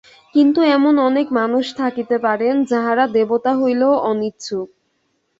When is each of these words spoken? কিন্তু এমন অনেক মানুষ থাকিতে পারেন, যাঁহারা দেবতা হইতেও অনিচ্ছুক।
কিন্তু 0.35 0.59
এমন 0.75 0.93
অনেক 0.99 1.27
মানুষ 1.31 1.65
থাকিতে 1.75 2.15
পারেন, 2.17 2.53
যাঁহারা 2.63 3.05
দেবতা 3.15 3.51
হইতেও 3.55 3.93
অনিচ্ছুক। 4.09 4.67